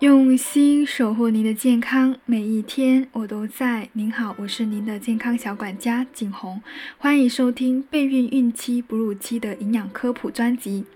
[0.00, 3.86] 用心守护您的健康，每一天我都在。
[3.92, 6.62] 您好，我是您的健康小管家景红，
[6.96, 10.86] 欢迎收听备孕孕期、哺乳期的营养科普专辑。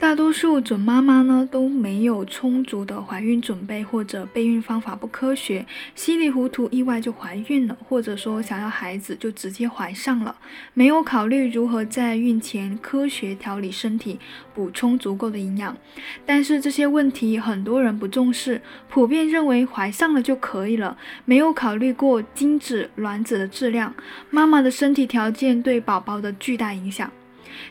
[0.00, 10.34] 大多数准妈妈呢都没有充足的怀孕准备，或者备孕方法不科学，稀里糊涂意外就怀孕了，或者说想要孩子就直接怀上了，
[10.72, 14.18] 没有考虑如何在孕前科学调理身体，
[14.54, 15.76] 补充足够的营养。
[16.24, 20.96] 但是这些问题很多人不重视，普遍认为怀上了就可以了，
[21.26, 23.94] 没有考虑过精子卵子的质量，
[24.30, 27.12] 妈妈的身体条件对宝宝的巨大影响。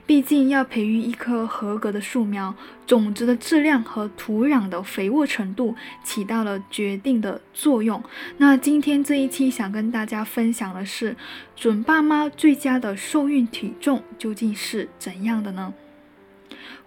[0.05, 2.53] 毕竟要培育一棵合格的树苗，
[2.85, 8.03] 种子的质量和土壤的肥沃程度起到了决定的作用。
[8.37, 11.15] 那今天这一期想跟大家分享的是，
[11.55, 15.73] 准爸妈最佳的受孕体重究竟是怎样的呢？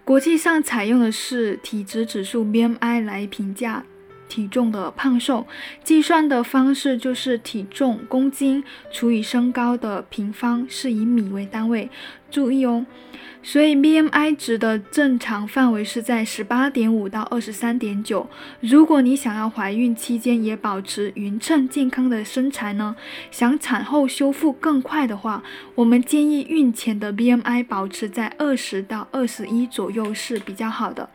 [0.03, 3.85] 国际上采用的是体脂指数 BMI 来评价。
[4.29, 5.45] 体重的胖瘦
[5.83, 11.87] 计算的方式就是体重公斤除以身高的平方，是以米为单位。
[12.33, 12.83] 注意哦。
[13.45, 18.25] 所以 BMI 值的正常范围是在十八点五到二十三点九。
[18.61, 22.95] 如果你想要怀孕期间也保持匀称健康的身材呢，
[23.31, 25.43] 想产后修复更快的话，
[25.75, 31.09] 我们建议孕前的 BMI 保持在二十到二十一左右是比较好的。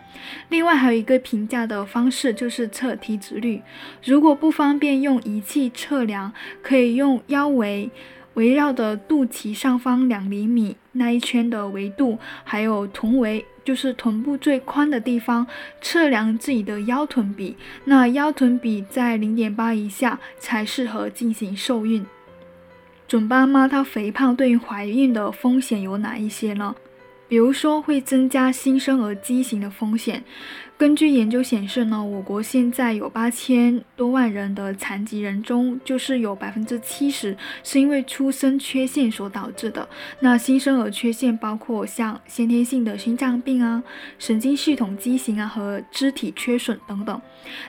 [0.50, 3.62] 另外还有一个评价的方式就是测体脂率，
[4.04, 6.30] 如果不方便用仪器测量，
[6.62, 7.90] 可以用腰围。
[8.38, 15.44] 围绕的肚脐上方两厘米那一圈的维度，还有臀围，就是臀部最宽的地方，
[15.80, 17.56] 测量自己的腰臀比。
[17.86, 22.06] 那腰臀比在零点八以下才适合进行受孕。
[23.08, 26.76] 准妈妈她肥胖对于怀孕的风险有哪一些呢？
[27.28, 30.24] 比如说会增加新生儿畸形的风险。
[30.78, 39.88] 根据研究显示呢，我国现在有八千多万人的残疾人中，就是有百分之七十是因为出生缺陷所导致的。
[40.20, 43.82] 那新生儿缺陷包括像先天性的心脏病啊、
[44.20, 47.20] 神经系统畸形啊和肢体缺损等等。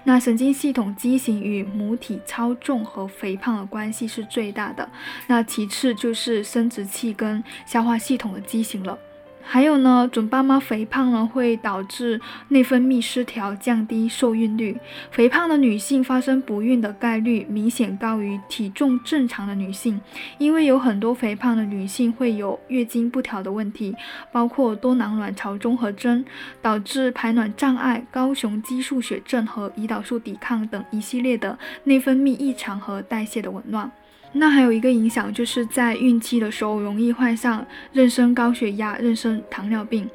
[0.04, 4.88] 那神经系统畸形与母体超重和肥胖的关系是最大的。
[5.26, 8.96] 那其次就是生殖器跟消化系统的畸形了。
[9.42, 14.78] 还有呢，准爸妈肥胖呢会导致内分泌失调，降低受孕率。
[15.10, 20.00] 肥胖的女性发生不孕的概率明显高于体重正常的女性，
[20.38, 23.96] 因为有很多肥胖的女性会有月经不调的问题，
[24.32, 26.24] 包括多囊卵巢综合征，
[26.62, 33.92] 导致排卵障碍、高雄激素血症和胰岛素抵抗等一系列的内分泌异常和代谢的紊乱。
[34.34, 40.08] 那还有一个影响，就是在孕期的时候容易患上妊娠高血压、妊娠糖尿病。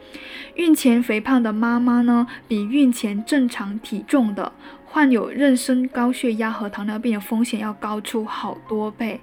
[0.55, 4.53] 孕前肥胖的妈妈呢，比孕前正常体重的
[4.87, 9.21] 患有妊娠高血压和糖尿病的风险要高出好多倍。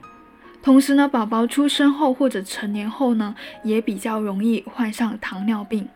[0.61, 5.87] 同时呢，宝宝出生后或者成年后呢，也比较容易患上糖尿病。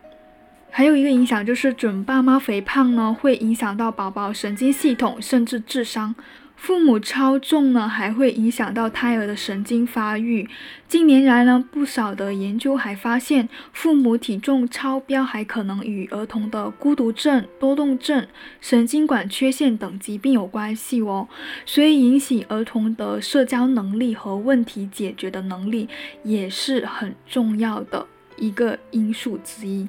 [0.70, 6.14] 还有一个影响就是准爸妈肥胖呢，会影响到宝宝神经系统甚至智商。
[6.56, 10.48] 父母超重呢，还会影响到胎儿的神经发育。
[10.88, 18.26] 近年来呢，不少的研究还发现，父母体重超标还可能与儿童的孤独症、多动症、
[18.60, 21.28] 神经管缺陷等疾病有关系哦。
[21.64, 25.88] 所以，引起儿童的社交能力和问题解决的能力
[26.24, 28.06] 也是很重要的
[28.38, 29.86] 一个因素之一。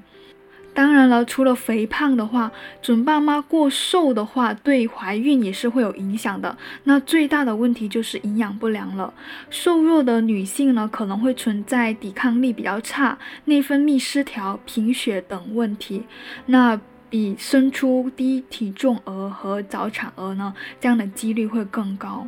[0.77, 2.51] 当然了，除了肥胖的话，
[2.83, 6.55] 准爸妈过瘦的话，对怀孕也是会有影响的。
[6.83, 9.11] 那最大的问题就是营养不良了。
[9.49, 16.03] 瘦弱的女性呢，可能会存在抵抗力比较差、内分泌失调、贫血等问题。
[16.45, 22.27] 那比生出低体重儿和早产儿呢，这样的几率会更高。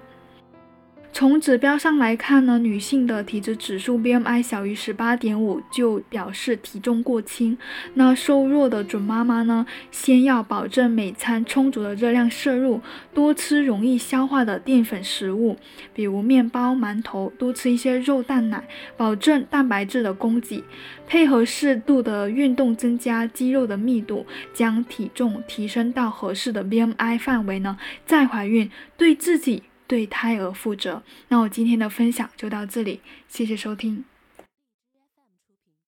[1.11, 7.57] 从指标上来看呢，女性的体脂指数 BMI 小于十八点五就表示体重过轻。
[7.95, 12.79] 那瘦弱的准妈妈呢，先要保证每餐充足的热量摄入，
[13.13, 15.57] 多吃容易消化的淀粉食物，
[15.93, 18.65] 比如面包、馒头，多吃一些肉蛋奶，
[18.95, 20.63] 保证蛋白质的供给，
[21.05, 29.63] 配合适度的运动，增加肌肉的密度，将体重提升到合适的 BMI 范围呢，再怀孕，对自己。
[29.89, 31.01] 对胎儿负责。
[31.29, 34.05] 那我今天的分享就到这里，谢谢收听。